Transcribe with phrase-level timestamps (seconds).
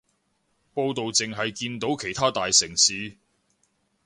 [0.73, 3.17] 報導淨係見到其他大城市